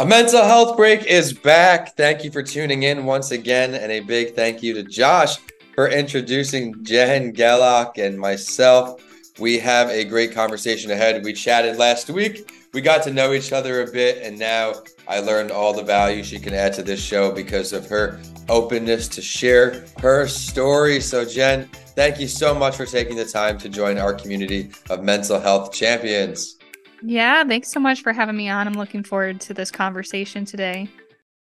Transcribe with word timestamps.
A 0.00 0.06
mental 0.06 0.44
health 0.44 0.76
break 0.76 1.06
is 1.06 1.32
back. 1.32 1.96
Thank 1.96 2.22
you 2.22 2.30
for 2.30 2.40
tuning 2.40 2.84
in 2.84 3.04
once 3.04 3.32
again, 3.32 3.74
and 3.74 3.90
a 3.90 3.98
big 3.98 4.36
thank 4.36 4.62
you 4.62 4.72
to 4.74 4.84
Josh 4.84 5.38
for 5.74 5.88
introducing 5.88 6.84
Jen 6.84 7.32
Gellock 7.32 7.98
and 7.98 8.16
myself. 8.16 9.02
We 9.40 9.58
have 9.58 9.88
a 9.90 10.04
great 10.04 10.32
conversation 10.32 10.92
ahead. 10.92 11.24
We 11.24 11.32
chatted 11.32 11.78
last 11.78 12.10
week. 12.10 12.48
We 12.72 12.80
got 12.80 13.02
to 13.04 13.12
know 13.12 13.32
each 13.32 13.52
other 13.52 13.82
a 13.82 13.90
bit, 13.90 14.22
and 14.22 14.38
now 14.38 14.74
I 15.08 15.18
learned 15.18 15.50
all 15.50 15.72
the 15.72 15.82
value 15.82 16.22
she 16.22 16.38
can 16.38 16.54
add 16.54 16.74
to 16.74 16.84
this 16.84 17.02
show 17.02 17.32
because 17.32 17.72
of 17.72 17.88
her 17.88 18.20
openness 18.48 19.08
to 19.08 19.20
share 19.20 19.84
her 19.98 20.28
story. 20.28 21.00
So, 21.00 21.24
Jen, 21.24 21.68
thank 21.96 22.20
you 22.20 22.28
so 22.28 22.54
much 22.54 22.76
for 22.76 22.86
taking 22.86 23.16
the 23.16 23.24
time 23.24 23.58
to 23.58 23.68
join 23.68 23.98
our 23.98 24.14
community 24.14 24.70
of 24.90 25.02
mental 25.02 25.40
health 25.40 25.72
champions. 25.72 26.57
Yeah, 27.02 27.44
thanks 27.44 27.70
so 27.70 27.80
much 27.80 28.02
for 28.02 28.12
having 28.12 28.36
me 28.36 28.48
on. 28.48 28.66
I'm 28.66 28.74
looking 28.74 29.02
forward 29.02 29.40
to 29.42 29.54
this 29.54 29.70
conversation 29.70 30.44
today. 30.44 30.88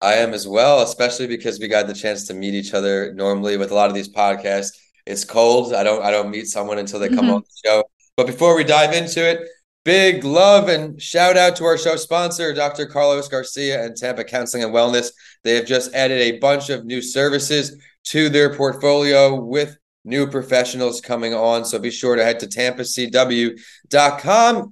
I 0.01 0.15
am 0.15 0.35
as 0.35 0.47
well, 0.47 0.83
especially 0.83 1.27
because 1.27 1.59
we 1.59 1.69
got 1.69 1.87
the 1.87 1.95
chance 1.95 2.27
to 2.27 2.35
meet 2.35 2.55
each 2.55 2.75
other. 2.75 3.15
Normally, 3.15 3.57
with 3.57 3.71
a 3.71 3.75
lot 3.75 3.89
of 3.89 3.95
these 3.95 4.13
podcasts, 4.13 4.77
it's 5.07 5.25
cold. 5.25 5.73
I 5.73 5.83
don't 5.83 6.03
I 6.03 6.11
don't 6.11 6.31
meet 6.31 6.47
someone 6.47 6.79
until 6.79 7.01
they 7.01 7.09
come 7.09 7.27
mm-hmm. 7.27 7.35
on 7.35 7.43
the 7.43 7.69
show. 7.69 7.85
But 8.17 8.27
before 8.27 8.57
we 8.57 8.65
dive 8.65 8.93
into 8.93 9.27
it, 9.27 9.49
big 9.85 10.25
love 10.25 10.69
and 10.69 11.01
shout 11.01 11.37
out 11.37 11.57
to 11.57 11.65
our 11.65 11.79
show 11.79 11.97
sponsor, 11.97 12.53
Dr. 12.55 12.87
Carlos 12.87 13.29
Garcia 13.29 13.85
and 13.85 13.97
Tampa 13.97 14.25
Counseling 14.25 14.65
and 14.65 14.75
Wellness. 14.75 15.11
They 15.43 15.55
have 15.57 15.67
just 15.67 15.95
added 15.95 16.21
a 16.21 16.39
bunch 16.39 16.71
of 16.71 16.85
new 16.85 17.03
services 17.03 17.77
to 18.05 18.29
their 18.29 18.55
portfolio 18.55 19.35
with 19.41 19.77
new 20.05 20.27
professionals 20.27 21.01
coming 21.01 21.33
on. 21.35 21.65
So 21.65 21.79
be 21.79 21.91
sure 21.91 22.17
to 22.17 22.25
head 22.25 22.41
to 22.41 22.47
tampacw.com 22.47 23.53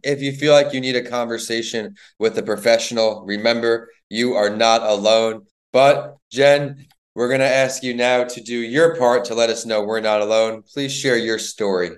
if 0.02 0.20
you 0.20 0.33
feel 0.33 0.52
like 0.52 0.74
you 0.74 0.80
need 0.80 0.97
a 0.97 1.08
conversation 1.08 1.97
with 2.19 2.36
a 2.39 2.42
professional. 2.42 3.24
Remember, 3.24 3.89
you 4.08 4.34
are 4.34 4.50
not 4.50 4.83
alone. 4.83 5.47
But 5.72 6.16
Jen, 6.30 6.86
we're 7.14 7.28
going 7.28 7.41
to 7.41 7.47
ask 7.47 7.83
you 7.83 7.94
now 7.94 8.24
to 8.24 8.41
do 8.41 8.58
your 8.58 8.97
part 8.97 9.24
to 9.27 9.34
let 9.34 9.50
us 9.50 9.66
know 9.66 9.83
we're 9.83 10.00
not 10.00 10.20
alone. 10.20 10.62
Please 10.62 10.94
share 10.94 11.16
your 11.16 11.39
story. 11.39 11.92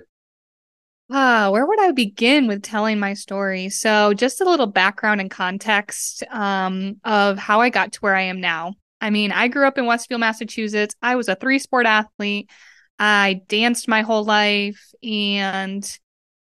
Ah, 1.11 1.49
where 1.51 1.65
would 1.67 1.79
I 1.79 1.91
begin 1.91 2.47
with 2.47 2.63
telling 2.63 2.99
my 2.99 3.13
story? 3.13 3.69
So, 3.69 4.15
just 4.15 4.41
a 4.41 4.45
little 4.45 4.65
background 4.65 5.21
and 5.21 5.29
context 5.29 6.23
um, 6.31 6.99
of 7.03 7.37
how 7.37 7.61
I 7.61 7.69
got 7.69 7.93
to 7.93 7.99
where 7.99 8.15
I 8.15 8.23
am 8.23 8.41
now. 8.41 8.73
I 8.99 9.11
mean, 9.11 9.31
I 9.31 9.47
grew 9.47 9.67
up 9.67 9.77
in 9.77 9.85
Westfield, 9.85 10.21
Massachusetts. 10.21 10.95
I 11.03 11.15
was 11.15 11.27
a 11.29 11.35
three 11.35 11.59
sport 11.59 11.85
athlete. 11.85 12.49
I 12.99 13.41
danced 13.47 13.87
my 13.87 14.01
whole 14.01 14.23
life. 14.23 14.93
And 15.03 15.87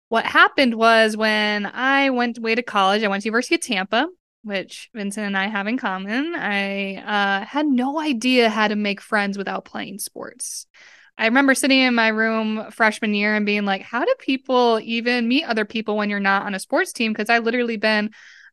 what 0.10 0.26
happened 0.26 0.76
was 0.76 1.18
when 1.18 1.66
I 1.66 2.10
went 2.10 2.38
away 2.38 2.56
to 2.56 2.64
college, 2.64 3.04
I 3.04 3.08
went 3.08 3.24
to 3.24 3.28
University 3.28 3.56
of 3.56 3.62
Tampa, 3.62 4.08
which 4.44 4.90
Vincent 4.94 5.26
and 5.26 5.38
I 5.38 5.48
have 5.48 5.68
in 5.68 5.78
common. 5.78 6.36
I 6.36 6.96
uh, 6.96 7.46
had 7.46 7.66
no 7.66 8.00
idea 8.00 8.50
how 8.50 8.68
to 8.68 8.76
make 8.76 9.02
friends 9.02 9.38
without 9.38 9.66
playing 9.66 10.00
sports. 10.00 10.68
I 11.18 11.26
remember 11.26 11.56
sitting 11.56 11.80
in 11.80 11.96
my 11.96 12.10
room 12.10 12.70
freshman 12.72 13.16
year 13.16 13.36
and 13.36 13.46
being 13.46 13.66
like, 13.66 13.82
how 13.82 14.06
do 14.06 14.14
people 14.20 14.80
even 14.84 15.28
meet 15.28 15.46
other 15.46 15.66
people 15.66 15.98
when 15.98 16.10
you're 16.10 16.20
not 16.20 16.44
on 16.44 16.54
a 16.54 16.60
sports 16.60 16.94
team? 16.94 17.12
Because 17.12 17.30
I 17.30 17.40
literally 17.40 17.78
been 17.78 18.12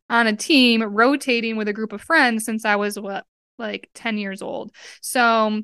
on 0.08 0.26
a 0.26 0.36
team 0.36 0.82
rotating 0.82 1.56
with 1.56 1.68
a 1.68 1.72
group 1.72 1.92
of 1.92 2.00
friends 2.00 2.44
since 2.44 2.64
I 2.64 2.76
was 2.76 2.98
what 2.98 3.26
like 3.58 3.90
10 3.94 4.18
years 4.18 4.42
old. 4.42 4.74
So 5.00 5.62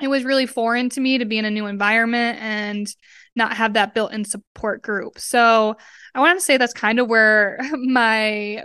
it 0.00 0.08
was 0.08 0.24
really 0.24 0.46
foreign 0.46 0.90
to 0.90 1.00
me 1.00 1.18
to 1.18 1.24
be 1.24 1.38
in 1.38 1.44
a 1.44 1.50
new 1.50 1.66
environment 1.66 2.38
and 2.40 2.86
not 3.34 3.56
have 3.56 3.74
that 3.74 3.94
built-in 3.94 4.24
support 4.24 4.82
group. 4.82 5.18
So 5.18 5.76
I 6.14 6.20
want 6.20 6.38
to 6.38 6.44
say 6.44 6.56
that's 6.56 6.72
kind 6.72 6.98
of 6.98 7.08
where 7.08 7.58
my 7.72 8.64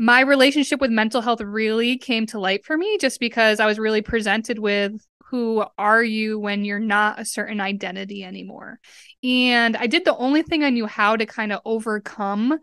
my 0.00 0.20
relationship 0.20 0.80
with 0.80 0.92
mental 0.92 1.20
health 1.20 1.40
really 1.40 1.98
came 1.98 2.24
to 2.26 2.38
light 2.38 2.64
for 2.64 2.76
me 2.76 2.98
just 2.98 3.18
because 3.18 3.58
I 3.58 3.66
was 3.66 3.80
really 3.80 4.00
presented 4.00 4.58
with 4.60 4.92
who 5.30 5.64
are 5.76 6.02
you 6.02 6.38
when 6.38 6.64
you're 6.64 6.78
not 6.78 7.20
a 7.20 7.24
certain 7.24 7.60
identity 7.60 8.24
anymore. 8.24 8.78
And 9.22 9.76
I 9.76 9.86
did 9.86 10.04
the 10.04 10.16
only 10.16 10.42
thing 10.42 10.62
I 10.62 10.70
knew 10.70 10.86
how 10.86 11.16
to 11.16 11.26
kind 11.26 11.52
of 11.52 11.60
overcome 11.64 12.58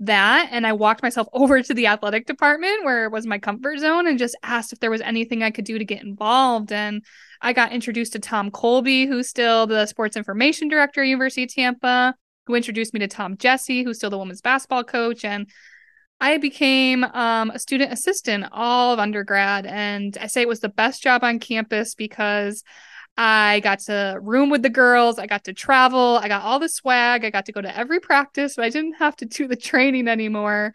that 0.00 0.48
and 0.50 0.66
I 0.66 0.72
walked 0.72 1.02
myself 1.02 1.28
over 1.32 1.62
to 1.62 1.74
the 1.74 1.86
athletic 1.86 2.26
department 2.26 2.84
where 2.84 3.04
it 3.04 3.12
was 3.12 3.26
my 3.26 3.38
comfort 3.38 3.78
zone 3.78 4.06
and 4.06 4.18
just 4.18 4.36
asked 4.42 4.72
if 4.72 4.80
there 4.80 4.90
was 4.90 5.00
anything 5.00 5.42
I 5.42 5.50
could 5.50 5.64
do 5.64 5.78
to 5.78 5.84
get 5.84 6.02
involved. 6.02 6.72
And 6.72 7.04
I 7.40 7.52
got 7.52 7.72
introduced 7.72 8.12
to 8.14 8.18
Tom 8.18 8.50
Colby, 8.50 9.06
who's 9.06 9.28
still 9.28 9.66
the 9.66 9.86
sports 9.86 10.16
information 10.16 10.68
director 10.68 11.02
at 11.02 11.08
University 11.08 11.44
of 11.44 11.54
Tampa, 11.54 12.14
who 12.46 12.54
introduced 12.54 12.92
me 12.92 13.00
to 13.00 13.08
Tom 13.08 13.36
Jessee, 13.36 13.84
who's 13.84 13.98
still 13.98 14.10
the 14.10 14.18
women's 14.18 14.40
basketball 14.40 14.84
coach. 14.84 15.24
And 15.24 15.48
I 16.20 16.36
became 16.36 17.04
um, 17.04 17.50
a 17.50 17.58
student 17.58 17.92
assistant 17.92 18.46
all 18.52 18.92
of 18.92 18.98
undergrad. 18.98 19.66
And 19.66 20.16
I 20.20 20.26
say 20.26 20.42
it 20.42 20.48
was 20.48 20.60
the 20.60 20.68
best 20.68 21.02
job 21.02 21.24
on 21.24 21.38
campus 21.38 21.94
because 21.94 22.62
I 23.16 23.60
got 23.60 23.80
to 23.80 24.18
room 24.22 24.50
with 24.50 24.62
the 24.62 24.70
girls. 24.70 25.18
I 25.18 25.26
got 25.26 25.44
to 25.44 25.52
travel. 25.52 26.18
I 26.22 26.28
got 26.28 26.42
all 26.42 26.58
the 26.58 26.68
swag. 26.68 27.24
I 27.24 27.30
got 27.30 27.46
to 27.46 27.52
go 27.52 27.60
to 27.60 27.76
every 27.76 28.00
practice, 28.00 28.56
but 28.56 28.64
I 28.64 28.70
didn't 28.70 28.94
have 28.94 29.16
to 29.16 29.26
do 29.26 29.46
the 29.46 29.56
training 29.56 30.08
anymore. 30.08 30.72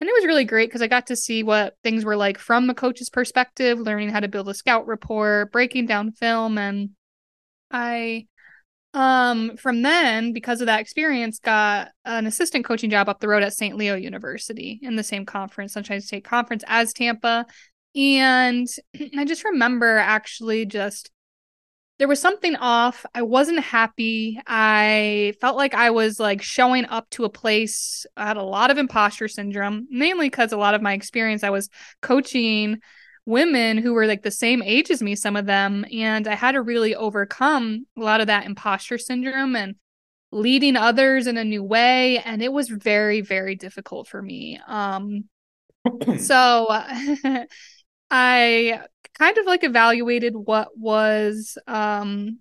And 0.00 0.08
it 0.10 0.12
was 0.12 0.26
really 0.26 0.44
great 0.44 0.68
because 0.68 0.82
I 0.82 0.88
got 0.88 1.06
to 1.06 1.16
see 1.16 1.42
what 1.42 1.76
things 1.82 2.04
were 2.04 2.16
like 2.16 2.38
from 2.38 2.68
a 2.68 2.74
coach's 2.74 3.10
perspective, 3.10 3.78
learning 3.78 4.10
how 4.10 4.20
to 4.20 4.28
build 4.28 4.48
a 4.48 4.54
scout 4.54 4.86
report, 4.86 5.52
breaking 5.52 5.86
down 5.86 6.12
film. 6.12 6.58
And 6.58 6.90
I, 7.70 8.26
um, 8.92 9.56
from 9.56 9.82
then, 9.82 10.32
because 10.32 10.60
of 10.60 10.66
that 10.66 10.80
experience, 10.80 11.38
got 11.38 11.90
an 12.04 12.26
assistant 12.26 12.64
coaching 12.64 12.90
job 12.90 13.08
up 13.08 13.20
the 13.20 13.28
road 13.28 13.42
at 13.42 13.54
St. 13.54 13.76
Leo 13.76 13.94
University 13.94 14.80
in 14.82 14.96
the 14.96 15.02
same 15.02 15.24
conference, 15.24 15.72
Sunshine 15.72 16.00
State 16.00 16.24
Conference 16.24 16.64
as 16.66 16.92
Tampa. 16.92 17.46
And 17.94 18.66
I 19.16 19.24
just 19.24 19.44
remember 19.44 19.96
actually 19.96 20.66
just 20.66 21.10
there 21.98 22.08
was 22.08 22.20
something 22.20 22.56
off. 22.56 23.06
I 23.14 23.22
wasn't 23.22 23.60
happy. 23.60 24.40
I 24.46 25.34
felt 25.40 25.56
like 25.56 25.74
I 25.74 25.90
was 25.90 26.18
like 26.18 26.42
showing 26.42 26.86
up 26.86 27.08
to 27.10 27.24
a 27.24 27.30
place. 27.30 28.04
I 28.16 28.26
had 28.26 28.36
a 28.36 28.42
lot 28.42 28.70
of 28.70 28.78
imposter 28.78 29.28
syndrome, 29.28 29.86
mainly 29.90 30.28
because 30.28 30.52
a 30.52 30.56
lot 30.56 30.74
of 30.74 30.82
my 30.82 30.92
experience, 30.92 31.44
I 31.44 31.50
was 31.50 31.70
coaching 32.02 32.80
women 33.26 33.78
who 33.78 33.92
were 33.94 34.06
like 34.06 34.22
the 34.22 34.30
same 34.30 34.62
age 34.62 34.90
as 34.90 35.02
me, 35.02 35.14
some 35.14 35.36
of 35.36 35.46
them. 35.46 35.84
And 35.92 36.26
I 36.26 36.34
had 36.34 36.52
to 36.52 36.62
really 36.62 36.96
overcome 36.96 37.86
a 37.96 38.00
lot 38.00 38.20
of 38.20 38.26
that 38.26 38.46
imposter 38.46 38.98
syndrome 38.98 39.54
and 39.54 39.76
leading 40.32 40.76
others 40.76 41.28
in 41.28 41.36
a 41.36 41.44
new 41.44 41.62
way. 41.62 42.18
And 42.18 42.42
it 42.42 42.52
was 42.52 42.68
very, 42.68 43.20
very 43.20 43.54
difficult 43.54 44.08
for 44.08 44.20
me. 44.20 44.58
Um, 44.66 45.24
so 46.18 46.66
I 48.10 48.80
kind 49.18 49.38
of 49.38 49.46
like 49.46 49.64
evaluated 49.64 50.34
what 50.34 50.68
was 50.76 51.56
um 51.66 52.40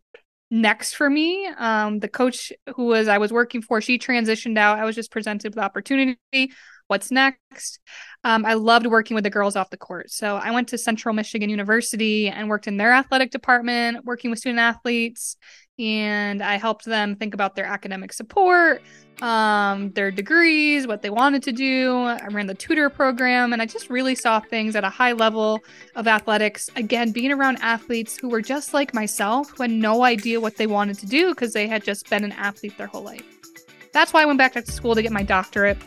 next 0.51 0.93
for 0.93 1.09
me. 1.09 1.47
Um 1.57 1.99
the 1.99 2.07
coach 2.07 2.51
who 2.75 2.85
was 2.85 3.07
I 3.07 3.17
was 3.17 3.33
working 3.33 3.61
for, 3.61 3.81
she 3.81 3.97
transitioned 3.97 4.57
out. 4.57 4.79
I 4.79 4.85
was 4.85 4.95
just 4.95 5.11
presented 5.11 5.55
with 5.55 5.63
opportunity. 5.63 6.51
What's 6.87 7.11
next? 7.11 7.79
Um, 8.25 8.45
I 8.45 8.55
loved 8.55 8.85
working 8.85 9.15
with 9.15 9.23
the 9.23 9.29
girls 9.29 9.55
off 9.55 9.69
the 9.69 9.77
court. 9.77 10.11
So 10.11 10.35
I 10.35 10.51
went 10.51 10.67
to 10.69 10.77
Central 10.77 11.15
Michigan 11.15 11.49
University 11.49 12.27
and 12.27 12.49
worked 12.49 12.67
in 12.67 12.77
their 12.77 12.91
athletic 12.91 13.31
department, 13.31 14.03
working 14.05 14.29
with 14.29 14.39
student 14.39 14.59
athletes 14.59 15.37
and 15.79 16.43
I 16.43 16.57
helped 16.57 16.85
them 16.85 17.15
think 17.15 17.33
about 17.33 17.55
their 17.55 17.65
academic 17.65 18.13
support, 18.13 18.83
um, 19.21 19.91
their 19.91 20.11
degrees, 20.11 20.85
what 20.85 21.01
they 21.01 21.09
wanted 21.09 21.41
to 21.43 21.51
do. 21.51 21.95
I 21.95 22.27
ran 22.27 22.45
the 22.45 22.53
tutor 22.53 22.89
program, 22.89 23.53
and 23.53 23.61
I 23.61 23.65
just 23.65 23.89
really 23.89 24.13
saw 24.13 24.39
things 24.39 24.75
at 24.75 24.83
a 24.83 24.89
high 24.89 25.13
level 25.13 25.61
of 25.95 26.07
athletics. 26.07 26.69
Again, 26.75 27.11
being 27.11 27.31
around 27.31 27.57
athletes 27.61 28.17
who 28.17 28.29
were 28.29 28.41
just 28.41 28.73
like 28.73 28.93
myself, 28.93 29.49
who 29.49 29.63
had 29.63 29.71
no 29.71 30.03
idea 30.03 30.39
what 30.39 30.57
they 30.57 30.67
wanted 30.67 30.99
to 30.99 31.07
do 31.07 31.29
because 31.29 31.53
they 31.53 31.67
had 31.67 31.83
just 31.83 32.07
been 32.09 32.23
an 32.23 32.33
athlete 32.33 32.77
their 32.77 32.87
whole 32.87 33.03
life. 33.03 33.25
That's 33.93 34.13
why 34.13 34.21
I 34.21 34.25
went 34.25 34.37
back 34.37 34.53
to 34.53 34.71
school 34.71 34.93
to 34.95 35.01
get 35.01 35.11
my 35.11 35.23
doctorate. 35.23 35.77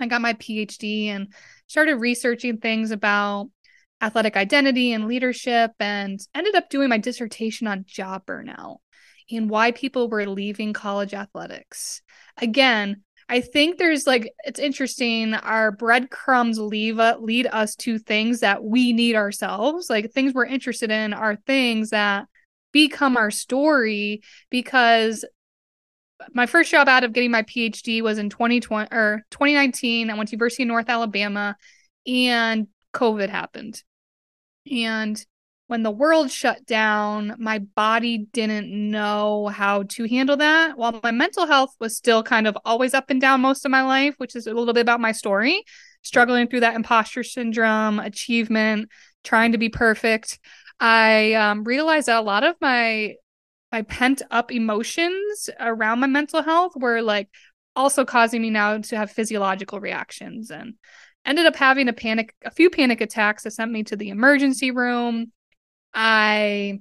I 0.00 0.06
got 0.06 0.20
my 0.20 0.34
PhD 0.34 1.06
and 1.06 1.32
started 1.66 1.96
researching 1.96 2.58
things 2.58 2.90
about 2.90 3.50
athletic 4.00 4.36
identity 4.36 4.92
and 4.92 5.08
leadership 5.08 5.72
and 5.80 6.20
ended 6.34 6.54
up 6.54 6.70
doing 6.70 6.88
my 6.88 6.98
dissertation 6.98 7.66
on 7.66 7.84
job 7.86 8.24
burnout 8.26 8.78
and 9.30 9.50
why 9.50 9.72
people 9.72 10.08
were 10.08 10.26
leaving 10.26 10.72
college 10.72 11.14
athletics. 11.14 12.02
Again, 12.36 13.02
I 13.28 13.40
think 13.42 13.76
there's 13.76 14.06
like 14.06 14.32
it's 14.44 14.60
interesting. 14.60 15.34
Our 15.34 15.70
breadcrumbs 15.70 16.58
leave 16.58 16.98
uh, 16.98 17.16
lead 17.20 17.46
us 17.46 17.76
to 17.76 17.98
things 17.98 18.40
that 18.40 18.64
we 18.64 18.92
need 18.92 19.16
ourselves. 19.16 19.90
Like 19.90 20.12
things 20.12 20.32
we're 20.32 20.46
interested 20.46 20.90
in 20.90 21.12
are 21.12 21.36
things 21.36 21.90
that 21.90 22.26
become 22.72 23.16
our 23.16 23.30
story 23.30 24.22
because 24.50 25.24
my 26.32 26.46
first 26.46 26.70
job 26.70 26.88
out 26.88 27.04
of 27.04 27.12
getting 27.12 27.30
my 27.30 27.42
PhD 27.42 28.02
was 28.02 28.18
in 28.18 28.30
2020 28.30 28.88
or 28.90 29.24
2019. 29.30 30.10
I 30.10 30.14
went 30.14 30.30
to 30.30 30.36
University 30.36 30.62
of 30.62 30.68
North 30.68 30.88
Alabama 30.88 31.56
and 32.06 32.66
COVID 32.94 33.28
happened. 33.28 33.82
And 34.70 35.24
when 35.68 35.82
the 35.82 35.90
world 35.90 36.30
shut 36.30 36.64
down, 36.66 37.34
my 37.38 37.58
body 37.58 38.26
didn't 38.32 38.70
know 38.70 39.48
how 39.48 39.84
to 39.84 40.08
handle 40.08 40.38
that. 40.38 40.78
While 40.78 40.98
my 41.02 41.10
mental 41.10 41.46
health 41.46 41.74
was 41.78 41.94
still 41.94 42.22
kind 42.22 42.46
of 42.46 42.56
always 42.64 42.94
up 42.94 43.10
and 43.10 43.20
down 43.20 43.42
most 43.42 43.66
of 43.66 43.70
my 43.70 43.82
life, 43.82 44.14
which 44.16 44.34
is 44.34 44.46
a 44.46 44.54
little 44.54 44.72
bit 44.74 44.80
about 44.80 45.00
my 45.00 45.12
story. 45.12 45.62
struggling 46.02 46.46
through 46.48 46.60
that 46.60 46.74
imposter 46.74 47.22
syndrome, 47.22 47.98
achievement, 47.98 48.88
trying 49.24 49.52
to 49.52 49.58
be 49.58 49.68
perfect, 49.68 50.38
I 50.80 51.34
um, 51.34 51.64
realized 51.64 52.06
that 52.08 52.18
a 52.18 52.22
lot 52.22 52.44
of 52.44 52.56
my 52.60 53.14
my 53.70 53.82
pent 53.82 54.22
up 54.30 54.50
emotions 54.50 55.50
around 55.60 56.00
my 56.00 56.06
mental 56.06 56.42
health 56.42 56.72
were 56.76 57.02
like 57.02 57.28
also 57.76 58.06
causing 58.06 58.40
me 58.40 58.48
now 58.48 58.78
to 58.78 58.96
have 58.96 59.10
physiological 59.10 59.80
reactions 59.80 60.50
and 60.50 60.74
ended 61.26 61.44
up 61.44 61.56
having 61.56 61.88
a 61.88 61.92
panic 61.92 62.34
a 62.42 62.50
few 62.50 62.70
panic 62.70 63.02
attacks 63.02 63.42
that 63.42 63.50
sent 63.50 63.70
me 63.70 63.82
to 63.82 63.96
the 63.96 64.08
emergency 64.08 64.70
room 64.70 65.30
i 66.00 66.78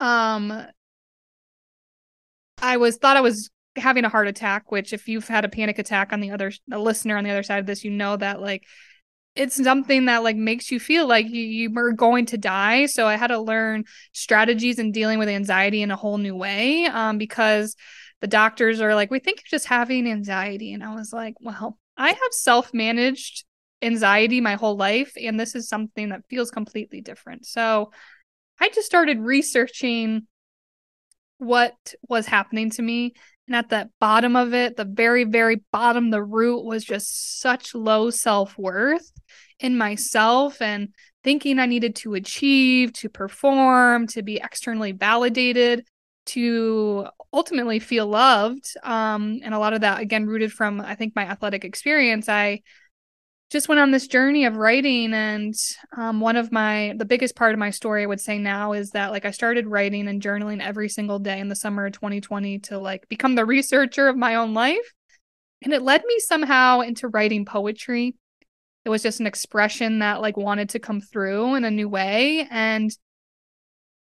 um 0.00 0.66
i 2.60 2.76
was 2.76 2.96
thought 2.96 3.16
i 3.16 3.20
was 3.20 3.50
having 3.76 4.04
a 4.04 4.08
heart 4.08 4.26
attack 4.26 4.72
which 4.72 4.92
if 4.92 5.06
you've 5.06 5.28
had 5.28 5.44
a 5.44 5.48
panic 5.48 5.78
attack 5.78 6.12
on 6.12 6.20
the 6.20 6.32
other 6.32 6.50
a 6.72 6.78
listener 6.78 7.16
on 7.16 7.22
the 7.22 7.30
other 7.30 7.44
side 7.44 7.60
of 7.60 7.66
this 7.66 7.84
you 7.84 7.90
know 7.90 8.16
that 8.16 8.40
like 8.40 8.64
it's 9.36 9.62
something 9.62 10.06
that 10.06 10.24
like 10.24 10.34
makes 10.34 10.70
you 10.70 10.80
feel 10.80 11.06
like 11.06 11.28
you, 11.28 11.42
you 11.42 11.72
are 11.76 11.92
going 11.92 12.24
to 12.26 12.38
die. 12.38 12.86
So 12.86 13.06
i 13.06 13.16
had 13.16 13.28
to 13.28 13.38
learn 13.38 13.84
strategies 14.12 14.78
in 14.78 14.92
dealing 14.92 15.18
with 15.18 15.28
anxiety 15.28 15.82
in 15.82 15.90
a 15.90 15.96
whole 15.96 16.18
new 16.18 16.34
way 16.34 16.86
um, 16.86 17.18
because 17.18 17.76
the 18.22 18.26
doctors 18.26 18.80
are 18.80 18.94
like 18.94 19.10
we 19.10 19.18
think 19.20 19.38
you're 19.38 19.58
just 19.58 19.68
having 19.68 20.08
anxiety. 20.08 20.72
And 20.72 20.82
i 20.82 20.94
was 20.94 21.12
like 21.12 21.34
well 21.40 21.78
i 21.96 22.08
have 22.08 22.32
self-managed 22.32 23.44
anxiety 23.82 24.40
my 24.40 24.54
whole 24.54 24.76
life 24.76 25.12
and 25.22 25.38
this 25.38 25.54
is 25.54 25.68
something 25.68 26.08
that 26.08 26.24
feels 26.28 26.50
completely 26.50 27.02
different. 27.02 27.46
So 27.46 27.92
i 28.60 28.68
just 28.70 28.86
started 28.86 29.18
researching 29.20 30.26
what 31.38 31.94
was 32.08 32.26
happening 32.26 32.70
to 32.70 32.82
me 32.82 33.12
and 33.46 33.54
at 33.54 33.68
the 33.68 33.90
bottom 34.00 34.34
of 34.34 34.54
it, 34.54 34.76
the 34.76 34.84
very, 34.84 35.24
very 35.24 35.62
bottom, 35.72 36.10
the 36.10 36.22
root 36.22 36.64
was 36.64 36.84
just 36.84 37.40
such 37.40 37.74
low 37.74 38.10
self 38.10 38.58
worth 38.58 39.12
in 39.60 39.78
myself 39.78 40.60
and 40.60 40.88
thinking 41.22 41.58
I 41.58 41.66
needed 41.66 41.96
to 41.96 42.14
achieve, 42.14 42.92
to 42.94 43.08
perform, 43.08 44.08
to 44.08 44.22
be 44.22 44.36
externally 44.36 44.92
validated, 44.92 45.86
to 46.26 47.06
ultimately 47.32 47.78
feel 47.78 48.06
loved. 48.06 48.66
Um, 48.82 49.40
and 49.44 49.54
a 49.54 49.58
lot 49.58 49.74
of 49.74 49.82
that, 49.82 50.00
again, 50.00 50.26
rooted 50.26 50.52
from, 50.52 50.80
I 50.80 50.96
think, 50.96 51.14
my 51.14 51.24
athletic 51.24 51.64
experience. 51.64 52.28
I 52.28 52.62
just 53.50 53.68
went 53.68 53.80
on 53.80 53.92
this 53.92 54.08
journey 54.08 54.44
of 54.44 54.56
writing 54.56 55.14
and 55.14 55.54
um, 55.96 56.20
one 56.20 56.36
of 56.36 56.50
my 56.50 56.94
the 56.98 57.04
biggest 57.04 57.36
part 57.36 57.52
of 57.52 57.58
my 57.58 57.70
story 57.70 58.02
i 58.02 58.06
would 58.06 58.20
say 58.20 58.38
now 58.38 58.72
is 58.72 58.90
that 58.90 59.12
like 59.12 59.24
i 59.24 59.30
started 59.30 59.66
writing 59.68 60.08
and 60.08 60.20
journaling 60.20 60.60
every 60.60 60.88
single 60.88 61.18
day 61.18 61.38
in 61.38 61.48
the 61.48 61.54
summer 61.54 61.86
of 61.86 61.92
2020 61.92 62.58
to 62.58 62.78
like 62.78 63.08
become 63.08 63.34
the 63.34 63.44
researcher 63.56 64.08
of 64.08 64.16
my 64.16 64.34
own 64.34 64.54
life. 64.54 64.92
And 65.62 65.72
it 65.72 65.82
led 65.82 66.02
me 66.06 66.18
somehow 66.18 66.80
into 66.80 67.08
writing 67.08 67.44
poetry. 67.44 68.14
It 68.84 68.90
was 68.90 69.02
just 69.02 69.20
an 69.20 69.26
expression 69.26 70.00
that 70.00 70.20
like 70.20 70.36
wanted 70.36 70.70
to 70.70 70.78
come 70.78 71.00
through 71.00 71.54
in 71.54 71.64
a 71.64 71.70
new 71.70 71.88
way. 71.88 72.46
And 72.50 72.90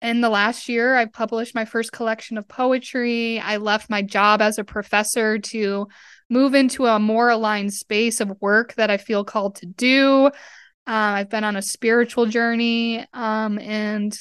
in 0.02 0.20
the 0.20 0.28
last 0.28 0.68
year 0.68 0.96
i've 0.96 1.14
published 1.14 1.54
my 1.54 1.64
first 1.64 1.92
collection 1.92 2.36
of 2.36 2.48
poetry. 2.48 3.38
I 3.40 3.56
left 3.58 3.88
my 3.88 4.02
job 4.02 4.42
as 4.42 4.58
a 4.58 4.64
professor 4.64 5.38
to 5.38 5.88
move 6.30 6.54
into 6.54 6.86
a 6.86 6.98
more 6.98 7.28
aligned 7.28 7.72
space 7.72 8.20
of 8.20 8.32
work 8.40 8.74
that 8.74 8.90
I 8.90 8.96
feel 8.96 9.24
called 9.24 9.56
to 9.56 9.66
do. 9.66 10.26
Uh, 10.26 10.30
I've 10.86 11.30
been 11.30 11.44
on 11.44 11.56
a 11.56 11.62
spiritual 11.62 12.26
journey. 12.26 13.04
Um, 13.12 13.58
and 13.58 14.16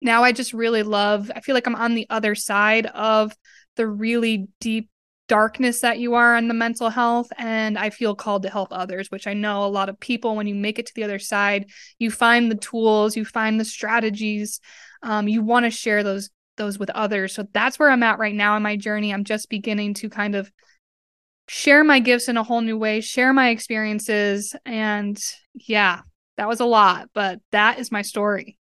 now 0.00 0.22
I 0.22 0.32
just 0.32 0.52
really 0.52 0.82
love, 0.82 1.30
I 1.34 1.40
feel 1.40 1.54
like 1.54 1.66
I'm 1.66 1.74
on 1.74 1.94
the 1.94 2.06
other 2.10 2.34
side 2.34 2.86
of 2.86 3.36
the 3.76 3.86
really 3.86 4.48
deep 4.60 4.90
darkness 5.28 5.80
that 5.80 5.98
you 5.98 6.14
are 6.14 6.36
on 6.36 6.46
the 6.46 6.54
mental 6.54 6.88
health 6.88 7.28
and 7.36 7.76
i 7.76 7.90
feel 7.90 8.14
called 8.14 8.42
to 8.42 8.48
help 8.48 8.68
others 8.70 9.10
which 9.10 9.26
i 9.26 9.34
know 9.34 9.64
a 9.64 9.66
lot 9.66 9.88
of 9.88 9.98
people 9.98 10.36
when 10.36 10.46
you 10.46 10.54
make 10.54 10.78
it 10.78 10.86
to 10.86 10.92
the 10.94 11.02
other 11.02 11.18
side 11.18 11.66
you 11.98 12.10
find 12.10 12.50
the 12.50 12.56
tools 12.56 13.16
you 13.16 13.24
find 13.24 13.58
the 13.58 13.64
strategies 13.64 14.60
um, 15.02 15.26
you 15.28 15.42
want 15.42 15.64
to 15.64 15.70
share 15.70 16.02
those 16.02 16.30
those 16.56 16.78
with 16.78 16.90
others 16.90 17.34
so 17.34 17.44
that's 17.52 17.78
where 17.78 17.90
i'm 17.90 18.04
at 18.04 18.18
right 18.18 18.34
now 18.34 18.56
in 18.56 18.62
my 18.62 18.76
journey 18.76 19.12
i'm 19.12 19.24
just 19.24 19.50
beginning 19.50 19.94
to 19.94 20.08
kind 20.08 20.36
of 20.36 20.50
share 21.48 21.84
my 21.84 22.00
gifts 22.00 22.28
in 22.28 22.36
a 22.36 22.42
whole 22.42 22.60
new 22.60 22.78
way, 22.78 23.00
share 23.00 23.32
my 23.32 23.50
experiences. 23.50 24.54
And 24.64 25.18
yeah, 25.54 26.00
that 26.36 26.48
was 26.48 26.60
a 26.60 26.64
lot, 26.64 27.08
but 27.14 27.40
that 27.52 27.78
is 27.78 27.92
my 27.92 28.02
story. 28.02 28.58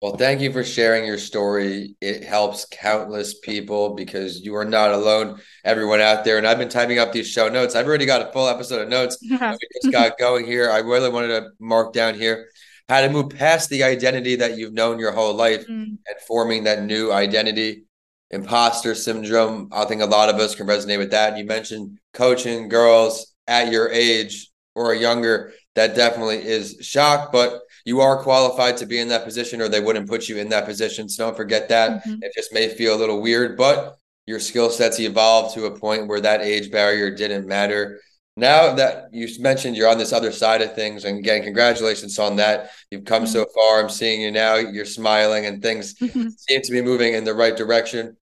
Well, 0.00 0.16
thank 0.16 0.40
you 0.40 0.52
for 0.52 0.64
sharing 0.64 1.06
your 1.06 1.18
story. 1.18 1.94
It 2.00 2.24
helps 2.24 2.66
countless 2.72 3.38
people 3.38 3.94
because 3.94 4.40
you 4.40 4.56
are 4.56 4.64
not 4.64 4.90
alone. 4.90 5.40
Everyone 5.64 6.00
out 6.00 6.24
there, 6.24 6.38
and 6.38 6.46
I've 6.46 6.58
been 6.58 6.68
typing 6.68 6.98
up 6.98 7.12
these 7.12 7.28
show 7.28 7.48
notes. 7.48 7.76
I've 7.76 7.86
already 7.86 8.06
got 8.06 8.28
a 8.28 8.32
full 8.32 8.48
episode 8.48 8.82
of 8.82 8.88
notes. 8.88 9.18
we 9.22 9.38
just 9.38 9.92
got 9.92 10.18
going 10.18 10.44
here. 10.44 10.72
I 10.72 10.78
really 10.78 11.08
wanted 11.08 11.28
to 11.28 11.50
mark 11.60 11.92
down 11.92 12.14
here 12.14 12.48
how 12.88 13.00
to 13.00 13.08
move 13.08 13.30
past 13.30 13.70
the 13.70 13.84
identity 13.84 14.36
that 14.36 14.58
you've 14.58 14.72
known 14.72 14.98
your 14.98 15.12
whole 15.12 15.34
life 15.34 15.66
mm. 15.66 15.84
and 15.84 16.20
forming 16.26 16.64
that 16.64 16.82
new 16.82 17.12
identity 17.12 17.84
imposter 18.32 18.94
syndrome. 18.94 19.68
I 19.72 19.84
think 19.84 20.02
a 20.02 20.06
lot 20.06 20.28
of 20.28 20.36
us 20.36 20.54
can 20.54 20.66
resonate 20.66 20.98
with 20.98 21.10
that. 21.10 21.36
You 21.36 21.44
mentioned 21.44 21.98
coaching 22.14 22.68
girls 22.68 23.34
at 23.46 23.70
your 23.70 23.90
age 23.90 24.50
or 24.74 24.94
younger. 24.94 25.52
That 25.74 25.94
definitely 25.94 26.38
is 26.38 26.78
shock, 26.80 27.30
but 27.32 27.60
you 27.84 28.00
are 28.00 28.22
qualified 28.22 28.76
to 28.78 28.86
be 28.86 28.98
in 28.98 29.08
that 29.08 29.24
position 29.24 29.60
or 29.60 29.68
they 29.68 29.80
wouldn't 29.80 30.08
put 30.08 30.28
you 30.28 30.38
in 30.38 30.48
that 30.50 30.66
position. 30.66 31.08
So 31.08 31.26
don't 31.26 31.36
forget 31.36 31.68
that. 31.68 32.04
Mm-hmm. 32.04 32.22
It 32.22 32.32
just 32.34 32.52
may 32.52 32.68
feel 32.68 32.94
a 32.94 32.98
little 32.98 33.20
weird, 33.20 33.56
but 33.56 33.96
your 34.26 34.40
skill 34.40 34.70
sets 34.70 35.00
evolved 35.00 35.54
to 35.54 35.66
a 35.66 35.78
point 35.78 36.08
where 36.08 36.20
that 36.20 36.42
age 36.42 36.70
barrier 36.70 37.10
didn't 37.14 37.46
matter. 37.46 38.00
Now 38.36 38.74
that 38.74 39.08
you 39.12 39.28
mentioned 39.40 39.76
you're 39.76 39.90
on 39.90 39.98
this 39.98 40.12
other 40.12 40.32
side 40.32 40.62
of 40.62 40.74
things, 40.74 41.04
and 41.04 41.18
again, 41.18 41.42
congratulations 41.42 42.18
on 42.18 42.36
that. 42.36 42.70
You've 42.90 43.04
come 43.04 43.24
mm-hmm. 43.24 43.32
so 43.32 43.46
far. 43.54 43.80
I'm 43.80 43.90
seeing 43.90 44.22
you 44.22 44.30
now. 44.30 44.54
You're 44.54 44.86
smiling, 44.86 45.44
and 45.44 45.60
things 45.60 45.94
mm-hmm. 45.96 46.28
seem 46.38 46.62
to 46.62 46.72
be 46.72 46.80
moving 46.80 47.12
in 47.12 47.24
the 47.24 47.34
right 47.34 47.54
direction 47.54 48.16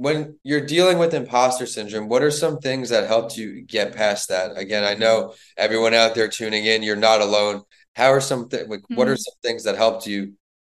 when 0.00 0.38
you're 0.44 0.64
dealing 0.64 0.98
with 0.98 1.12
imposter 1.12 1.66
syndrome, 1.66 2.08
what 2.08 2.22
are 2.22 2.30
some 2.30 2.58
things 2.58 2.88
that 2.88 3.06
helped 3.06 3.36
you 3.36 3.60
get 3.60 3.94
past 3.94 4.30
that? 4.30 4.56
Again, 4.56 4.82
I 4.82 4.94
know 4.94 5.34
everyone 5.58 5.92
out 5.92 6.14
there 6.14 6.26
tuning 6.26 6.64
in, 6.64 6.82
you're 6.82 6.96
not 6.96 7.20
alone. 7.20 7.64
How 7.94 8.08
are 8.08 8.20
some 8.22 8.48
th- 8.48 8.66
like, 8.66 8.80
mm-hmm. 8.80 8.94
what 8.94 9.08
are 9.08 9.12
mm-hmm. 9.12 9.18
some 9.18 9.34
things 9.42 9.64
that 9.64 9.76
helped 9.76 10.06
you 10.06 10.32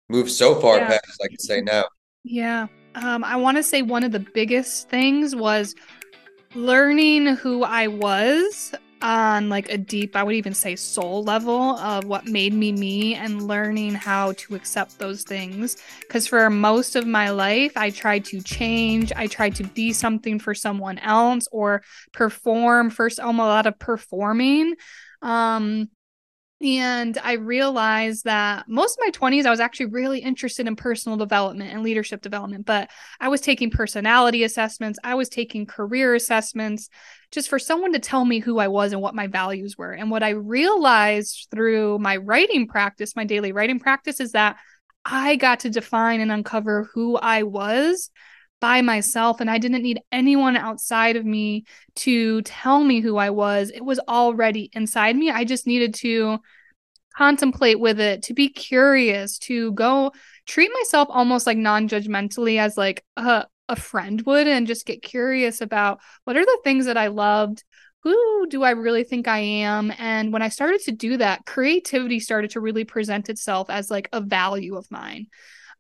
move 0.10 0.32
so 0.32 0.56
far 0.60 0.78
yeah. 0.78 0.88
past, 0.88 1.22
I 1.24 1.28
can 1.28 1.38
say 1.38 1.62
now? 1.62 1.84
Yeah. 2.24 2.66
Um, 2.96 3.24
I 3.24 3.36
want 3.36 3.58
to 3.58 3.64
say 3.64 3.84
one 3.84 4.04
of 4.04 4.12
the 4.12 4.26
biggest 4.34 4.90
things 4.90 5.36
was 5.36 5.76
learning 6.56 7.36
who 7.36 7.62
I 7.62 7.86
was 7.86 8.74
on 9.02 9.50
like 9.50 9.70
a 9.70 9.78
deep, 9.78 10.16
I 10.16 10.24
would 10.24 10.36
even 10.36 10.54
say 10.54 10.76
soul 10.76 11.24
level 11.24 11.78
of 11.78 12.06
what 12.06 12.26
made 12.26 12.54
me 12.54 12.72
me 12.72 13.16
and 13.16 13.48
learning 13.48 13.94
how 13.94 14.34
to 14.34 14.56
accept 14.56 15.00
those 15.00 15.24
things. 15.24 15.78
Because 16.02 16.28
for 16.28 16.50
most 16.50 16.96
of 16.96 17.06
my 17.08 17.30
life, 17.30 17.74
I 17.76 17.90
tried 17.90 18.26
to 18.26 18.42
change, 18.42 19.12
I 19.16 19.28
tried 19.28 19.56
to 19.56 19.64
be 19.64 19.94
something 19.94 20.40
for 20.40 20.54
someone 20.54 21.00
else 21.00 21.48
or 21.52 21.84
perform 22.14 22.90
first, 22.90 23.20
almost 23.20 23.46
a 23.46 23.48
lot 23.48 23.68
of 23.68 23.80
performing. 23.80 24.76
Um, 25.22 25.90
and 26.64 27.18
I 27.24 27.34
realized 27.34 28.26
that 28.26 28.68
most 28.68 28.98
of 28.98 29.04
my 29.06 29.12
20s, 29.12 29.46
I 29.46 29.50
was 29.50 29.60
actually 29.60 29.88
really 29.88 30.20
interested 30.20 30.68
in 30.68 30.76
personal 30.76 31.18
development 31.18 31.74
and 31.74 31.82
leadership 31.82 32.22
development, 32.22 32.66
but 32.66 32.90
I 33.20 33.30
was 33.30 33.42
taking 33.42 33.72
personality 33.72 34.44
assessments, 34.44 35.00
I 35.04 35.16
was 35.16 35.28
taking 35.28 35.66
career 35.66 36.14
assessments 36.14 36.90
just 37.32 37.50
for 37.50 37.58
someone 37.58 37.94
to 37.94 38.00
tell 38.00 38.26
me 38.26 38.40
who 38.40 38.60
I 38.60 38.68
was 38.68 38.94
and 38.94 39.02
what 39.02 39.16
my 39.16 39.28
values 39.28 39.78
were. 39.78 39.92
And 39.92 40.12
what 40.12 40.22
I 40.22 40.32
realized 40.32 41.48
through 41.50 41.98
my 42.00 42.18
writing 42.18 42.68
practice, 42.68 43.16
my 43.16 43.26
daily 43.26 43.54
writing 43.54 43.80
practice, 43.80 44.20
is 44.20 44.34
that 44.34 44.58
I 45.04 45.38
got 45.38 45.62
to 45.62 45.70
define 45.70 46.22
and 46.22 46.32
uncover 46.32 46.90
who 46.94 47.18
I 47.18 47.44
was 47.44 48.12
by 48.62 48.82
myself 48.82 49.42
and 49.42 49.50
I 49.50 49.58
didn't 49.58 49.84
need 49.84 50.00
anyone 50.12 50.56
outside 50.56 51.18
of 51.18 51.26
me 51.26 51.66
to 51.98 52.42
tell 52.44 52.82
me 52.82 53.02
who 53.02 53.18
I 53.18 53.32
was. 53.32 53.72
It 53.72 53.84
was 53.84 54.00
already 54.08 54.70
inside 54.72 55.18
me. 55.18 55.30
I 55.30 55.44
just 55.44 55.68
needed 55.68 55.96
to 55.96 56.40
contemplate 57.18 57.80
with 57.80 58.00
it, 58.00 58.24
to 58.24 58.34
be 58.34 58.48
curious, 58.48 59.38
to 59.40 59.74
go 59.74 60.14
treat 60.46 60.72
myself 60.74 61.10
almost 61.12 61.46
like 61.46 61.58
non-judgmentally 61.58 62.58
as 62.58 62.78
like 62.78 63.04
a, 63.18 63.46
a 63.68 63.76
friend 63.76 64.22
would 64.22 64.48
and 64.48 64.68
just 64.68 64.86
get 64.86 65.02
curious 65.02 65.60
about 65.60 66.00
what 66.24 66.38
are 66.38 66.46
the 66.46 66.60
things 66.64 66.86
that 66.86 66.98
I 66.98 67.08
loved, 67.08 67.64
who 68.04 68.48
do 68.48 68.64
I 68.64 68.72
really 68.72 69.04
think 69.04 69.28
I 69.28 69.40
am? 69.40 69.94
And 69.98 70.34
when 70.34 70.42
I 70.42 70.50
started 70.50 70.82
to 70.82 70.92
do 70.92 71.18
that, 71.18 71.46
creativity 71.46 72.20
started 72.20 72.52
to 72.52 72.60
really 72.60 72.84
present 72.84 73.30
itself 73.30 73.70
as 73.70 73.92
like 73.92 74.10
a 74.12 74.22
value 74.22 74.76
of 74.76 74.90
mine 74.90 75.28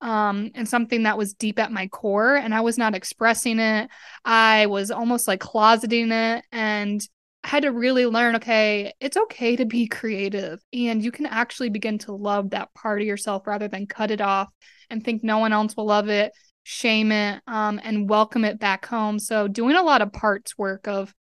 um, 0.01 0.49
and 0.55 0.67
something 0.67 1.03
that 1.03 1.17
was 1.17 1.33
deep 1.33 1.59
at 1.59 1.71
my 1.71 1.87
core, 1.87 2.35
and 2.35 2.53
I 2.53 2.61
was 2.61 2.77
not 2.77 2.95
expressing 2.95 3.59
it. 3.59 3.89
I 4.25 4.65
was 4.65 4.91
almost 4.91 5.27
like 5.27 5.39
closeting 5.39 6.11
it, 6.11 6.43
and 6.51 7.07
I 7.43 7.47
had 7.47 7.63
to 7.63 7.71
really 7.71 8.05
learn 8.05 8.35
okay, 8.37 8.93
it's 8.99 9.17
okay 9.17 9.55
to 9.55 9.65
be 9.65 9.87
creative, 9.87 10.59
and 10.73 11.03
you 11.03 11.11
can 11.11 11.27
actually 11.27 11.69
begin 11.69 11.99
to 11.99 12.13
love 12.13 12.49
that 12.49 12.73
part 12.73 13.01
of 13.01 13.07
yourself 13.07 13.45
rather 13.45 13.67
than 13.67 13.85
cut 13.85 14.11
it 14.11 14.21
off 14.21 14.49
and 14.89 15.03
think 15.03 15.23
no 15.23 15.37
one 15.37 15.53
else 15.53 15.77
will 15.77 15.85
love 15.85 16.09
it, 16.09 16.33
shame 16.63 17.11
it, 17.11 17.41
um, 17.45 17.79
and 17.83 18.09
welcome 18.09 18.43
it 18.43 18.59
back 18.59 18.87
home. 18.87 19.19
So, 19.19 19.47
doing 19.47 19.75
a 19.75 19.83
lot 19.83 20.01
of 20.01 20.11
parts 20.11 20.57
work 20.57 20.87
of 20.87 21.13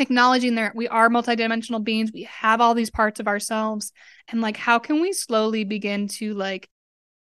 acknowledging 0.00 0.56
that 0.56 0.74
we 0.74 0.88
are 0.88 1.08
multidimensional 1.08 1.82
beings. 1.82 2.10
We 2.12 2.24
have 2.24 2.60
all 2.60 2.74
these 2.74 2.90
parts 2.90 3.20
of 3.20 3.28
ourselves. 3.28 3.92
And 4.28 4.40
like 4.40 4.56
how 4.56 4.78
can 4.78 5.00
we 5.00 5.12
slowly 5.12 5.64
begin 5.64 6.08
to 6.08 6.34
like 6.34 6.68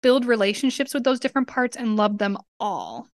build 0.03 0.25
relationships 0.25 0.95
with 0.95 1.05
those 1.05 1.21
different 1.21 1.49
parts 1.49 1.77
and 1.77 1.97
love 1.97 2.19
them 2.19 2.39
all? 2.59 3.09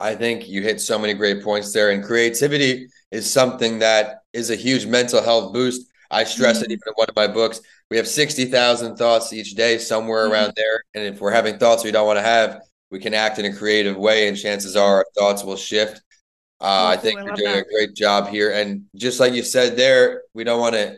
I 0.00 0.14
think 0.14 0.48
you 0.48 0.62
hit 0.62 0.80
so 0.80 0.98
many 0.98 1.14
great 1.14 1.42
points 1.42 1.72
there. 1.72 1.90
And 1.90 2.02
creativity 2.02 2.88
is 3.10 3.30
something 3.30 3.78
that 3.80 4.18
is 4.32 4.50
a 4.50 4.56
huge 4.56 4.86
mental 4.86 5.22
health 5.22 5.52
boost. 5.52 5.88
I 6.10 6.24
stress 6.24 6.56
mm-hmm. 6.56 6.64
it 6.64 6.72
even 6.72 6.88
in 6.88 6.94
one 6.94 7.08
of 7.08 7.16
my 7.16 7.28
books. 7.28 7.60
We 7.90 7.96
have 7.96 8.08
60,000 8.08 8.96
thoughts 8.96 9.32
each 9.32 9.54
day 9.54 9.78
somewhere 9.78 10.24
mm-hmm. 10.24 10.32
around 10.32 10.52
there. 10.56 10.82
And 10.94 11.04
if 11.04 11.20
we're 11.20 11.30
having 11.30 11.58
thoughts 11.58 11.84
we 11.84 11.92
don't 11.92 12.06
want 12.06 12.18
to 12.18 12.24
have 12.24 12.62
we 12.92 13.00
can 13.00 13.14
act 13.14 13.38
in 13.38 13.46
a 13.46 13.56
creative 13.56 13.96
way 13.96 14.28
and 14.28 14.38
chances 14.38 14.76
are 14.76 14.96
our 14.96 15.06
thoughts 15.16 15.42
will 15.42 15.56
shift 15.56 16.02
uh, 16.62 16.94
I 16.94 16.96
think 16.96 17.20
you're 17.20 17.34
doing 17.34 17.52
that. 17.54 17.66
a 17.66 17.70
great 17.70 17.94
job 17.94 18.28
here. 18.28 18.52
And 18.52 18.84
just 18.94 19.18
like 19.18 19.32
you 19.32 19.42
said 19.42 19.76
there, 19.76 20.22
we 20.32 20.44
don't 20.44 20.60
want 20.60 20.76
to 20.76 20.96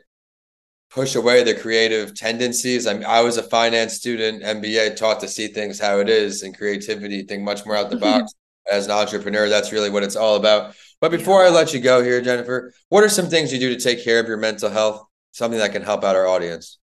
push 0.90 1.14
away 1.14 1.42
the 1.42 1.54
creative 1.54 2.14
tendencies. 2.14 2.86
I 2.86 2.92
mean, 2.92 3.04
I 3.06 3.22
was 3.22 3.38
a 3.38 3.42
finance 3.42 3.94
student, 3.94 4.42
MBA, 4.42 4.96
taught 4.96 5.20
to 5.20 5.28
see 5.28 5.48
things 5.48 5.80
how 5.80 6.00
it 6.00 6.10
is 6.10 6.42
and 6.42 6.56
creativity, 6.56 7.22
think 7.22 7.42
much 7.42 7.64
more 7.64 7.76
out 7.76 7.90
the 7.90 7.96
box. 7.96 8.32
As 8.70 8.86
an 8.86 8.92
entrepreneur, 8.92 9.46
that's 9.46 9.72
really 9.72 9.90
what 9.90 10.02
it's 10.02 10.16
all 10.16 10.36
about. 10.36 10.74
But 10.98 11.10
before 11.10 11.42
yeah. 11.42 11.48
I 11.48 11.52
let 11.52 11.74
you 11.74 11.80
go 11.80 12.02
here, 12.02 12.22
Jennifer, 12.22 12.72
what 12.88 13.04
are 13.04 13.10
some 13.10 13.28
things 13.28 13.52
you 13.52 13.58
do 13.58 13.68
to 13.68 13.78
take 13.78 14.02
care 14.02 14.20
of 14.20 14.26
your 14.26 14.38
mental 14.38 14.70
health? 14.70 15.04
Something 15.32 15.60
that 15.60 15.72
can 15.72 15.82
help 15.82 16.02
out 16.02 16.16
our 16.16 16.26
audience. 16.26 16.78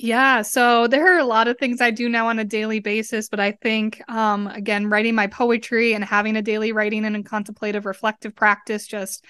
Yeah, 0.00 0.42
so 0.42 0.86
there 0.86 1.12
are 1.12 1.18
a 1.18 1.24
lot 1.24 1.48
of 1.48 1.58
things 1.58 1.80
I 1.80 1.90
do 1.90 2.08
now 2.08 2.28
on 2.28 2.38
a 2.38 2.44
daily 2.44 2.78
basis, 2.78 3.28
but 3.28 3.40
I 3.40 3.50
think 3.52 4.00
um 4.08 4.46
again 4.46 4.88
writing 4.88 5.16
my 5.16 5.26
poetry 5.26 5.92
and 5.92 6.04
having 6.04 6.36
a 6.36 6.42
daily 6.42 6.70
writing 6.70 7.04
and 7.04 7.26
contemplative 7.26 7.84
reflective 7.84 8.36
practice 8.36 8.86
just 8.86 9.24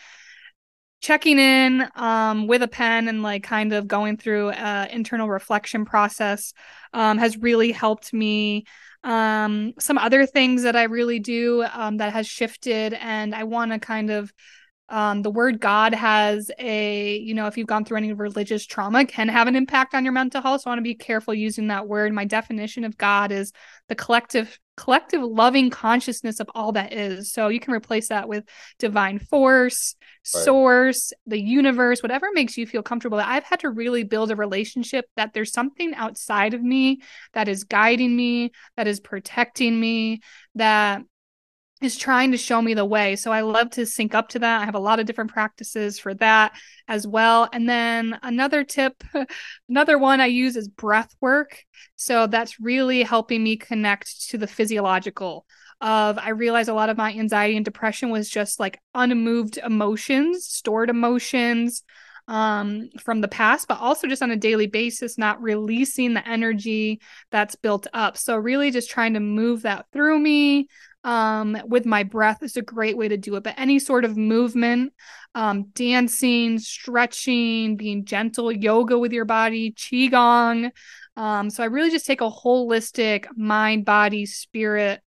checking 1.00 1.38
in 1.38 1.86
um 1.94 2.46
with 2.48 2.62
a 2.62 2.68
pen 2.68 3.06
and 3.08 3.22
like 3.22 3.42
kind 3.44 3.72
of 3.72 3.86
going 3.86 4.16
through 4.16 4.48
a 4.50 4.88
internal 4.90 5.28
reflection 5.28 5.84
process 5.84 6.52
um 6.92 7.18
has 7.18 7.36
really 7.38 7.72
helped 7.72 8.12
me. 8.12 8.64
Um 9.04 9.74
some 9.78 9.96
other 9.96 10.26
things 10.26 10.64
that 10.64 10.74
I 10.76 10.84
really 10.84 11.20
do 11.20 11.64
um 11.72 11.98
that 11.98 12.12
has 12.12 12.26
shifted 12.26 12.94
and 12.94 13.34
I 13.34 13.44
want 13.44 13.72
to 13.72 13.78
kind 13.78 14.10
of 14.10 14.32
um, 14.90 15.22
the 15.22 15.30
word 15.30 15.60
God 15.60 15.94
has 15.94 16.50
a, 16.58 17.18
you 17.18 17.34
know, 17.34 17.46
if 17.46 17.58
you've 17.58 17.66
gone 17.66 17.84
through 17.84 17.98
any 17.98 18.12
religious 18.12 18.64
trauma, 18.64 19.04
can 19.04 19.28
have 19.28 19.46
an 19.46 19.54
impact 19.54 19.94
on 19.94 20.04
your 20.04 20.12
mental 20.12 20.40
health. 20.40 20.62
So 20.62 20.70
I 20.70 20.72
want 20.72 20.78
to 20.78 20.82
be 20.82 20.94
careful 20.94 21.34
using 21.34 21.68
that 21.68 21.86
word. 21.86 22.12
My 22.12 22.24
definition 22.24 22.84
of 22.84 22.96
God 22.96 23.30
is 23.30 23.52
the 23.88 23.94
collective, 23.94 24.58
collective 24.78 25.20
loving 25.22 25.68
consciousness 25.68 26.40
of 26.40 26.48
all 26.54 26.72
that 26.72 26.94
is. 26.94 27.32
So 27.32 27.48
you 27.48 27.60
can 27.60 27.74
replace 27.74 28.08
that 28.08 28.28
with 28.28 28.44
divine 28.78 29.18
force, 29.18 29.94
right. 30.34 30.44
source, 30.44 31.12
the 31.26 31.40
universe, 31.40 32.02
whatever 32.02 32.28
makes 32.32 32.56
you 32.56 32.66
feel 32.66 32.82
comfortable. 32.82 33.18
I've 33.18 33.44
had 33.44 33.60
to 33.60 33.70
really 33.70 34.04
build 34.04 34.30
a 34.30 34.36
relationship 34.36 35.04
that 35.16 35.34
there's 35.34 35.52
something 35.52 35.94
outside 35.94 36.54
of 36.54 36.62
me 36.62 37.02
that 37.34 37.48
is 37.48 37.64
guiding 37.64 38.16
me, 38.16 38.52
that 38.78 38.86
is 38.86 39.00
protecting 39.00 39.78
me, 39.78 40.20
that 40.54 41.02
is 41.80 41.96
trying 41.96 42.32
to 42.32 42.38
show 42.38 42.60
me 42.60 42.74
the 42.74 42.84
way. 42.84 43.16
So 43.16 43.32
I 43.32 43.42
love 43.42 43.70
to 43.70 43.86
sync 43.86 44.14
up 44.14 44.28
to 44.30 44.40
that. 44.40 44.62
I 44.62 44.64
have 44.64 44.74
a 44.74 44.80
lot 44.80 44.98
of 44.98 45.06
different 45.06 45.32
practices 45.32 45.98
for 45.98 46.14
that 46.14 46.52
as 46.88 47.06
well. 47.06 47.48
And 47.52 47.68
then 47.68 48.18
another 48.22 48.64
tip, 48.64 49.02
another 49.68 49.98
one 49.98 50.20
I 50.20 50.26
use 50.26 50.56
is 50.56 50.68
breath 50.68 51.14
work. 51.20 51.64
So 51.96 52.26
that's 52.26 52.60
really 52.60 53.02
helping 53.02 53.42
me 53.42 53.56
connect 53.56 54.28
to 54.30 54.38
the 54.38 54.46
physiological 54.46 55.46
of 55.80 56.18
I 56.18 56.30
realized 56.30 56.68
a 56.68 56.74
lot 56.74 56.90
of 56.90 56.96
my 56.96 57.12
anxiety 57.12 57.54
and 57.54 57.64
depression 57.64 58.10
was 58.10 58.28
just 58.28 58.58
like 58.58 58.80
unmoved 58.94 59.58
emotions, 59.58 60.46
stored 60.46 60.90
emotions 60.90 61.84
um 62.28 62.90
from 63.00 63.22
the 63.22 63.28
past 63.28 63.66
but 63.66 63.80
also 63.80 64.06
just 64.06 64.22
on 64.22 64.30
a 64.30 64.36
daily 64.36 64.66
basis 64.66 65.16
not 65.16 65.40
releasing 65.40 66.12
the 66.12 66.28
energy 66.28 67.00
that's 67.30 67.56
built 67.56 67.86
up 67.94 68.18
so 68.18 68.36
really 68.36 68.70
just 68.70 68.90
trying 68.90 69.14
to 69.14 69.20
move 69.20 69.62
that 69.62 69.86
through 69.92 70.18
me 70.18 70.68
um, 71.04 71.56
with 71.66 71.86
my 71.86 72.02
breath 72.02 72.42
is 72.42 72.56
a 72.56 72.62
great 72.62 72.96
way 72.96 73.08
to 73.08 73.16
do 73.16 73.36
it. 73.36 73.44
But 73.44 73.54
any 73.56 73.78
sort 73.78 74.04
of 74.04 74.16
movement, 74.16 74.92
um, 75.34 75.68
dancing, 75.74 76.58
stretching, 76.58 77.76
being 77.76 78.04
gentle, 78.04 78.50
yoga 78.50 78.98
with 78.98 79.12
your 79.12 79.24
body, 79.24 79.72
qigong. 79.72 80.70
Um, 81.16 81.50
so 81.50 81.62
I 81.62 81.66
really 81.66 81.90
just 81.90 82.06
take 82.06 82.20
a 82.20 82.30
holistic 82.30 83.26
mind, 83.36 83.84
body, 83.84 84.26
spirit, 84.26 85.00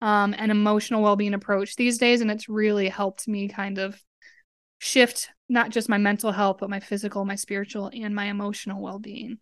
um, 0.00 0.34
and 0.36 0.50
emotional 0.50 1.02
well-being 1.02 1.34
approach 1.34 1.76
these 1.76 1.98
days, 1.98 2.20
and 2.20 2.30
it's 2.30 2.48
really 2.48 2.88
helped 2.88 3.26
me 3.26 3.48
kind 3.48 3.78
of 3.78 4.00
shift 4.78 5.28
not 5.48 5.70
just 5.70 5.88
my 5.88 5.98
mental 5.98 6.30
health, 6.30 6.58
but 6.60 6.70
my 6.70 6.80
physical, 6.80 7.24
my 7.24 7.34
spiritual, 7.34 7.90
and 7.92 8.14
my 8.14 8.26
emotional 8.26 8.80
well-being. 8.80 9.38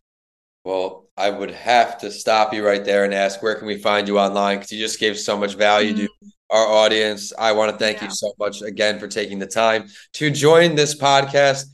Well, 0.67 1.07
I 1.17 1.31
would 1.31 1.53
have 1.53 1.97
to 1.99 2.11
stop 2.11 2.53
you 2.53 2.67
right 2.67 2.85
there 2.85 3.05
and 3.05 3.15
ask 3.15 3.41
where 3.41 3.55
can 3.55 3.69
we 3.69 3.79
find 3.79 4.09
you 4.09 4.19
online 4.19 4.57
because 4.57 4.73
you 4.73 4.81
just 4.81 4.99
gave 4.99 5.17
so 5.17 5.39
much 5.39 5.55
value 5.55 5.93
mm-hmm. 5.93 6.07
to 6.07 6.33
our 6.51 6.67
audience. 6.67 7.33
I 7.39 7.53
want 7.53 7.71
to 7.71 7.79
thank 7.79 7.99
yeah. 7.99 8.07
you 8.07 8.11
so 8.11 8.33
much 8.41 8.63
again 8.63 8.99
for 8.99 9.07
taking 9.07 9.39
the 9.39 9.47
time 9.47 9.87
to 10.15 10.29
join 10.29 10.75
this 10.75 10.99
podcast. 10.99 11.67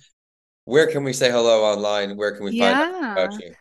Where 0.67 0.89
can 0.89 1.05
we 1.05 1.15
say 1.15 1.31
hello 1.31 1.65
online? 1.65 2.19
Where 2.19 2.33
can 2.33 2.45
we 2.45 2.59
find 2.61 2.79
yeah. 2.79 3.13
about 3.15 3.33
you? 3.41 3.55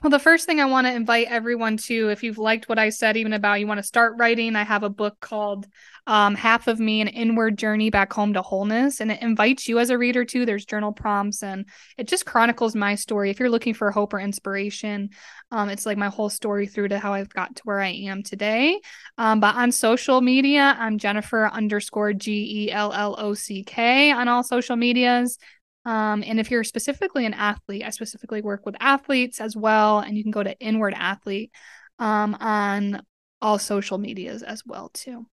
Well, 0.00 0.10
the 0.10 0.20
first 0.20 0.46
thing 0.46 0.60
I 0.60 0.66
want 0.66 0.86
to 0.86 0.92
invite 0.92 1.26
everyone 1.28 1.76
to, 1.88 2.08
if 2.10 2.22
you've 2.22 2.38
liked 2.38 2.68
what 2.68 2.78
I 2.78 2.90
said, 2.90 3.16
even 3.16 3.32
about 3.32 3.58
you 3.58 3.66
want 3.66 3.78
to 3.78 3.82
start 3.84 4.14
writing, 4.16 4.54
I 4.54 4.62
have 4.62 4.84
a 4.84 4.88
book 4.88 5.18
called 5.18 5.66
um, 6.06 6.36
Half 6.36 6.68
of 6.68 6.78
Me 6.78 7.00
An 7.00 7.08
Inward 7.08 7.58
Journey 7.58 7.90
Back 7.90 8.12
Home 8.12 8.32
to 8.34 8.40
Wholeness. 8.40 9.00
And 9.00 9.10
it 9.10 9.20
invites 9.20 9.66
you 9.66 9.80
as 9.80 9.90
a 9.90 9.98
reader 9.98 10.24
to. 10.24 10.46
There's 10.46 10.64
journal 10.64 10.92
prompts 10.92 11.42
and 11.42 11.66
it 11.96 12.06
just 12.06 12.26
chronicles 12.26 12.76
my 12.76 12.94
story. 12.94 13.30
If 13.30 13.40
you're 13.40 13.50
looking 13.50 13.74
for 13.74 13.90
hope 13.90 14.14
or 14.14 14.20
inspiration, 14.20 15.10
um, 15.50 15.68
it's 15.68 15.84
like 15.84 15.98
my 15.98 16.08
whole 16.08 16.30
story 16.30 16.68
through 16.68 16.88
to 16.88 16.98
how 17.00 17.12
I've 17.12 17.28
got 17.28 17.56
to 17.56 17.62
where 17.64 17.80
I 17.80 17.88
am 17.88 18.22
today. 18.22 18.80
Um, 19.18 19.40
but 19.40 19.56
on 19.56 19.72
social 19.72 20.20
media, 20.20 20.76
I'm 20.78 20.98
Jennifer 20.98 21.48
underscore 21.48 22.12
G 22.12 22.66
E 22.66 22.72
L 22.72 22.92
L 22.92 23.16
O 23.18 23.34
C 23.34 23.64
K 23.64 24.12
on 24.12 24.28
all 24.28 24.44
social 24.44 24.76
medias. 24.76 25.38
Um, 25.84 26.22
and 26.26 26.38
if 26.38 26.50
you're 26.50 26.64
specifically 26.64 27.24
an 27.24 27.34
athlete, 27.34 27.84
I 27.84 27.90
specifically 27.90 28.42
work 28.42 28.66
with 28.66 28.76
athletes 28.80 29.40
as 29.40 29.56
well. 29.56 30.00
And 30.00 30.16
you 30.16 30.22
can 30.22 30.32
go 30.32 30.42
to 30.42 30.58
Inward 30.58 30.94
Athlete 30.94 31.50
um, 31.98 32.34
on 32.34 33.02
all 33.40 33.58
social 33.58 33.98
medias 33.98 34.42
as 34.42 34.62
well, 34.66 34.90
too. 34.92 35.26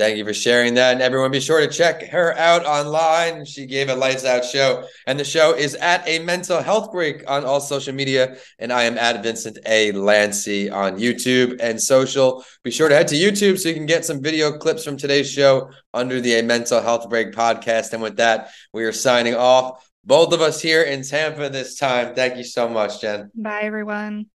Thank 0.00 0.16
you 0.16 0.24
for 0.24 0.32
sharing 0.32 0.72
that. 0.74 0.94
And 0.94 1.02
everyone, 1.02 1.30
be 1.30 1.40
sure 1.40 1.60
to 1.60 1.68
check 1.68 2.08
her 2.08 2.34
out 2.38 2.64
online. 2.64 3.44
She 3.44 3.66
gave 3.66 3.90
a 3.90 3.94
lights 3.94 4.24
out 4.24 4.46
show, 4.46 4.86
and 5.06 5.20
the 5.20 5.24
show 5.24 5.52
is 5.54 5.74
at 5.74 6.08
a 6.08 6.20
mental 6.20 6.62
health 6.62 6.90
break 6.90 7.22
on 7.30 7.44
all 7.44 7.60
social 7.60 7.92
media. 7.92 8.38
And 8.58 8.72
I 8.72 8.84
am 8.84 8.96
at 8.96 9.22
Vincent 9.22 9.58
A. 9.66 9.92
Lancy 9.92 10.70
on 10.70 10.96
YouTube 10.96 11.60
and 11.60 11.78
social. 11.78 12.42
Be 12.64 12.70
sure 12.70 12.88
to 12.88 12.94
head 12.94 13.08
to 13.08 13.14
YouTube 13.14 13.58
so 13.58 13.68
you 13.68 13.74
can 13.74 13.84
get 13.84 14.06
some 14.06 14.22
video 14.22 14.56
clips 14.56 14.84
from 14.84 14.96
today's 14.96 15.30
show 15.30 15.68
under 15.92 16.18
the 16.18 16.36
A 16.36 16.42
Mental 16.42 16.80
Health 16.80 17.10
Break 17.10 17.32
podcast. 17.32 17.92
And 17.92 18.02
with 18.02 18.16
that, 18.16 18.52
we 18.72 18.84
are 18.84 18.92
signing 18.92 19.34
off. 19.34 19.86
Both 20.02 20.32
of 20.32 20.40
us 20.40 20.62
here 20.62 20.82
in 20.82 21.02
Tampa 21.02 21.50
this 21.50 21.78
time. 21.78 22.14
Thank 22.14 22.38
you 22.38 22.44
so 22.44 22.70
much, 22.70 23.02
Jen. 23.02 23.30
Bye, 23.34 23.64
everyone. 23.64 24.30